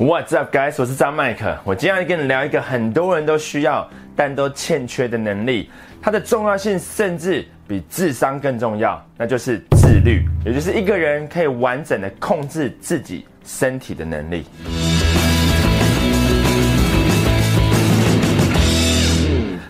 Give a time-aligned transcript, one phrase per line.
[0.00, 0.76] What's up, guys？
[0.78, 1.54] 我是张麦克。
[1.62, 5.68] 我今天要跟你聊一个很多人都需要但都欠缺的能力，
[6.00, 14.46] 它的重要性甚至比智商更重要，那就是自律，也就是一个人可以完整的控制自己身体的能力。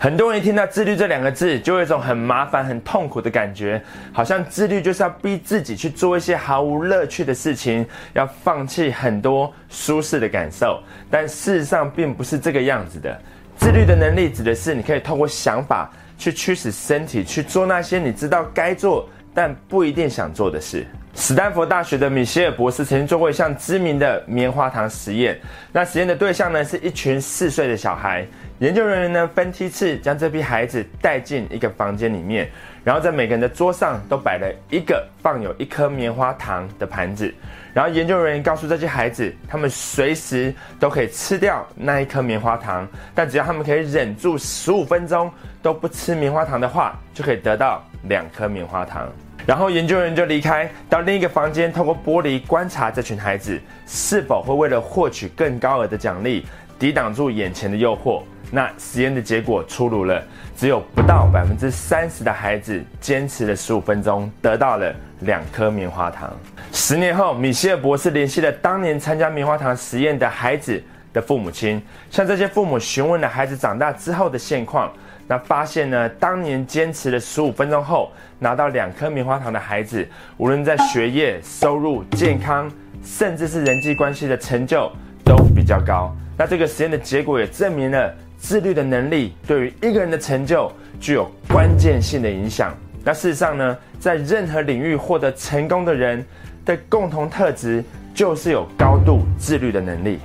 [0.00, 10.80] 很多人一听到自律这两个字，就有一种很麻烦、很痛苦的感觉，好像自律就是要逼自己去做一些毫无乐趣的事情，要放弃很多舒适的感受。
[11.10, 13.20] 但事实上并不是这个样子的。
[13.56, 20.86] 自律的能力指的是你可以透过想法去驱使身体去做那些你知道该做但不一定想做的事。
[21.18, 25.36] 斯坦福大学的米歇尔博士曾经做过一项知名的棉花糖实验。
[25.72, 28.24] 那实验的对象呢是一群四岁的小孩。
[28.60, 32.48] 研究人员呢分批次将这批孩子带进一个房间里面，
[32.84, 37.34] 然后在每个人的桌上都摆了一个放有一颗棉花糖的盘子。
[37.74, 45.28] 然后研究人员告诉这些孩子，他们随时都可以吃掉那一颗棉花糖，但只要他们可以忍住十五分钟
[45.60, 49.10] 都不吃棉花糖的话，就可以得到两颗棉花糖。
[49.46, 56.46] 然后研究人员就离开到另一个房间，透过玻璃观察这群孩子是否会为了获取更高额的奖励，
[56.78, 58.22] 抵挡住眼前的诱惑。
[58.50, 60.22] 那实验的结果出炉了，
[60.56, 66.34] 只有不到百分之三十的孩子坚持了十五分钟，得到了两颗棉花糖。
[66.72, 70.82] 十年后，米歇尔博士联系了当年参加棉花糖实验的孩子
[71.12, 74.90] 的父母亲，向这些父母询问了孩子长大之后的现况。
[75.28, 82.70] 那发现呢，当年坚持了十五分钟后拿到两颗棉花糖的孩子，无论在学业、收入、健康，
[83.04, 84.90] 甚至是人际关系的成就
[85.22, 86.16] 都比较高。
[86.36, 92.74] 那这个实验的结果也证明了，自律的能力对于一个人的成就具有关键性的影响。
[93.04, 96.24] 那事实上呢，在任何领域获得成功的人
[96.64, 97.84] 的共同特质，
[98.14, 100.20] 就是有高度自律的能力。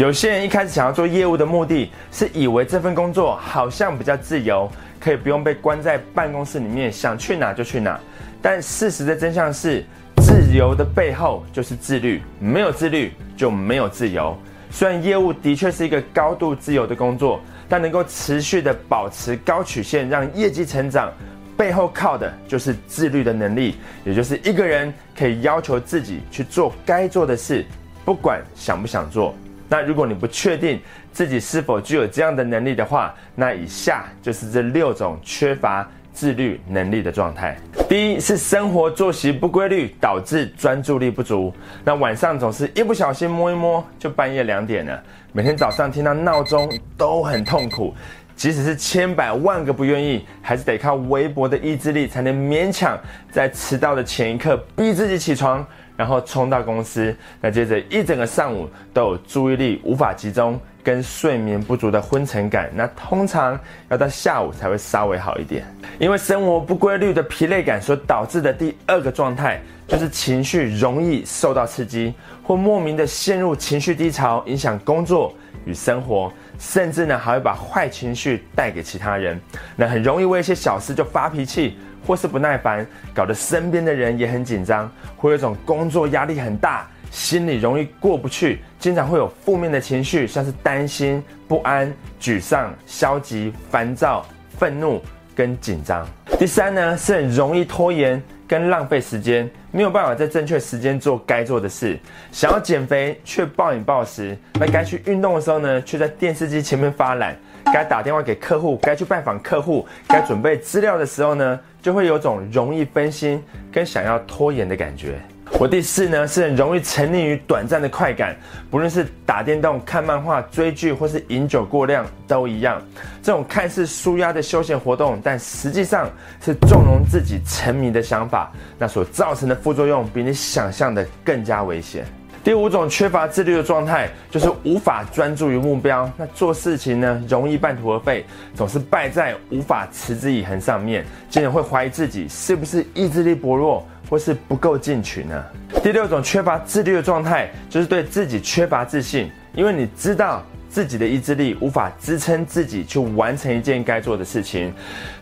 [0.00, 4.68] 有些人一开始想要做业务的目的是以为这份工作好像比较自由，
[4.98, 7.98] 可以不用被关在办公室里面，想去哪就去哪。
[8.42, 9.84] 但事实的真相是，
[10.16, 14.36] 自由的背后就是自律，没有自律就没有自由。
[14.68, 21.12] 虽然业务的确是一个高度自由的工作，但能够持续的保持高曲线，让业绩成长，
[21.56, 27.64] 背后靠的就是自律的能力，也就是一个人可以要求自己去做该做的事，
[28.04, 29.32] 不管想不想做。
[29.68, 30.80] 那如果你不确定
[31.12, 37.56] 自己是否具有这样的能力的话，那以下就是这六种缺乏自律能力的状态。
[37.88, 41.52] 第一是生活作息不规律，导致专注力不足。
[41.84, 45.02] 那晚上总是一不小心摸一摸就半夜两点了，
[45.32, 47.94] 每天早上听到闹钟都很痛苦，
[48.36, 52.98] 即使是千百万个不愿意，还是得靠微薄的意志力才能勉强
[53.30, 55.64] 在迟到的前一刻逼自己起床。
[55.96, 63.56] 然后冲到公司，那接着一整个上午都有注意力无法集中跟睡眠不足的昏沉感，那通常
[63.88, 65.64] 要到下午才会稍微好一点。
[66.00, 72.12] 因为生活不规律的疲累感所导致的第二个状态，就是情绪容易受到刺激，
[72.42, 75.32] 或莫名的陷入情绪低潮，影响工作
[75.64, 79.40] 与生活，甚至呢还会把坏情绪带给其他人，
[79.76, 81.78] 那很容易为一些小事就发脾气。
[82.06, 94.26] 或是不耐烦，搞得身边的人也很紧张，会有一种工作压力很大，心里容易过不去，经常会有负面的情绪，像是担心、不安、沮丧、消极、烦躁、
[94.58, 95.00] 愤怒
[95.34, 96.06] 跟紧张。
[96.38, 101.98] 第三呢，是很容易拖延跟浪费时间，没有办法在正确时间做该做的事。
[102.30, 107.36] 想要减肥却暴饮暴食，那该去运动的时候呢，却在电视机前面发懒。
[107.72, 115.18] 该打电话给客户，该去拜访客户，该准备资料的时候呢，就会有种容易分心跟想要拖延的感觉。
[115.56, 118.36] 我第四呢，是很容易沉溺于短暂的快感，
[118.72, 122.82] 不论是打电动、看漫画、追剧，或是饮酒过量，都一样。
[123.22, 126.10] 这种看似舒压的休闲活动，但实际上
[126.44, 132.04] 是纵容自己沉迷的想法，那所造成的副作用，比你想象的更加危险。
[132.42, 136.10] 第五种缺乏自律的状态，就是无法专注于目标。
[136.16, 145.44] 那做事情呢，容易半途而废，总是败在无法持之以恒上面，经常会怀疑自己是不是意志力薄弱，或是不够进取呢？
[145.82, 150.42] 第六种缺乏自律的状态，就是对自己缺乏自信，因为你知道。
[150.66, 154.74] 自己的意志力无法支撑自己去完成一件该做的事情，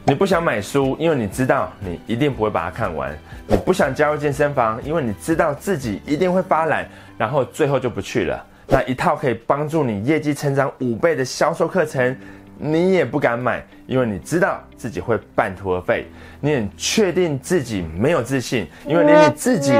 [0.02, 3.10] 你不想买书，因为你知道你一定不会把它看完；
[3.46, 6.88] 你不想加入健身房，因为你知道自己一定会发懒，
[7.18, 8.42] 然后最后就不去了。
[8.66, 12.16] 那一套可以帮助你业绩成长五倍的销售课程，
[12.58, 16.06] 你也不敢买，因为你知道自己会半途而废。
[16.40, 19.72] 你很确定自己没有自信，因为连你自己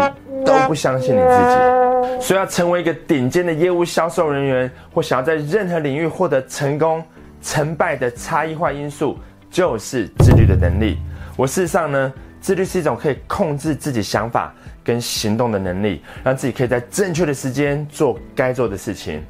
[0.45, 2.21] 都不相信你自己。
[2.21, 7.03] 所以要成为一个顶尖的业务销售人员，或想要在任何领域获得成功，
[7.41, 9.19] 成败的差异化因素
[9.51, 10.99] 就是自律的能力。
[11.37, 14.55] 我事实上呢，自律是一种可以控制自己想法
[14.85, 19.23] 跟行动的能力，让自己可以在正确的时间做该做的事情。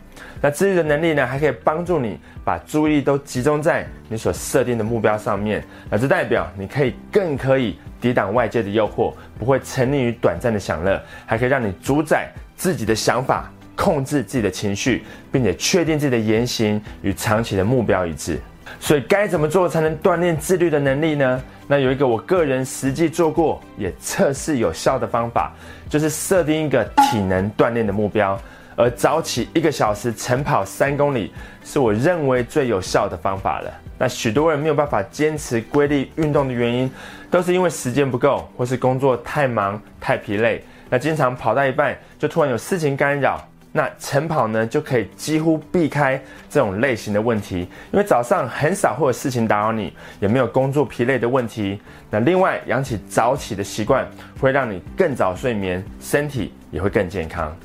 [0.43, 5.65] 那自律的能力呢，还可以帮助你把注意力都集中在你所设定的目标上面。
[5.89, 18.41] 那这代表你可以更可以抵挡外界的诱惑，不会沉溺于短暂的享乐，还可以让你主宰自己的想法，控制自己的情绪，并且确定自己的言行与长期的目标一致。
[18.81, 21.41] 所以该怎么做才能锻炼自律的能力呢？
[21.69, 25.53] 那有一个我个人实际做过也测试有效的方法，
[25.89, 28.37] 就是设定一个体能锻炼的目标。
[28.77, 31.33] 而早起一个小时晨跑三公里，
[31.65, 33.71] 是我认为最有效的方法了。
[33.99, 36.91] 那许多人没有办法坚持规律运动的原因，
[37.31, 40.65] 都是因为时间不够，或是工作太忙太疲累。
[40.91, 43.41] 那经常跑到一半，就突然有事情干扰。
[43.75, 47.61] 那晨跑呢，就可以几乎避开这种类型的问题，
[47.91, 49.91] 因为早上很少会有事情打扰你，
[50.21, 51.81] 也没有工作疲累的问题。
[52.11, 54.07] 那另外，养起早起的习惯，
[54.39, 57.57] 会让你更早睡眠，身体也会更健康。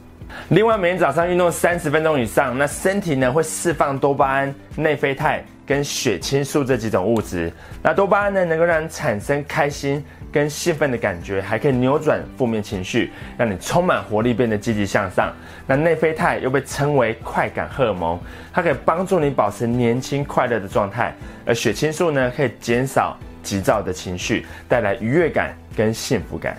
[0.50, 7.52] 另外，每天早上运动三十分钟以上，那身体呢会释放多巴胺、内啡肽跟血清素这几种物质。
[7.84, 15.34] 那多巴胺呢能够让人产生开心跟兴奋的感觉，还可以扭转负面情绪，让你充满活力，变得积极向上。
[15.66, 18.18] 那内啡肽又被称为快感荷尔蒙，
[18.54, 21.14] 它可以帮助你保持年轻快乐的状态。
[21.46, 26.56] 而血清素呢可以减少急躁的情绪，带来愉悦感跟幸福感。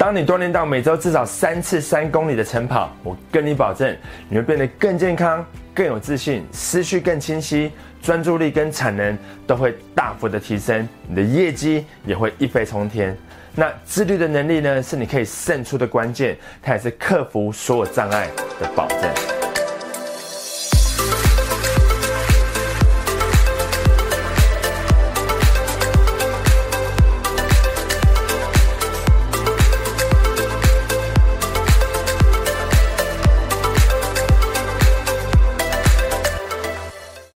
[0.00, 3.94] 当你锻炼到每周至少三次三公里的晨跑，我跟你保证，
[4.30, 5.44] 你会变得更健康、
[5.74, 7.70] 更有自信，思绪更清晰，
[8.00, 9.14] 专注力跟产能
[9.46, 13.14] 都会大幅的提升，你的业绩也会一飞冲天。
[13.54, 18.26] 那自律的能力呢，是你可以胜出的关键，它也是克服所有障碍
[18.58, 19.29] 的保证。